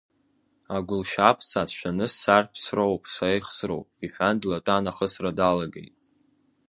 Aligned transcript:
Агәылшьап 0.75 1.37
сацәшәаны 1.49 2.05
сцар 2.13 2.43
ԥсроуп, 2.51 3.03
саихсроуп,— 3.13 3.87
иҳәан, 4.05 4.35
длатәан 4.41 4.85
ахысра 4.91 5.31
далагеит. 5.37 5.95